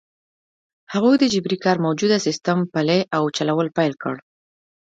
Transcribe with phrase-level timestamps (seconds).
[0.93, 4.15] هغوی د جبري کار موجوده سیستم پلی او چلول پیل کړ.